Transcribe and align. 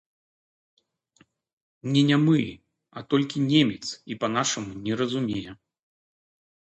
Не 1.95 2.01
нямы, 2.09 2.41
а 2.97 3.03
толькі 3.15 3.45
немец 3.53 3.85
і 4.15 4.21
па-нашаму 4.25 4.73
не 4.89 4.93
разумее. 5.03 5.51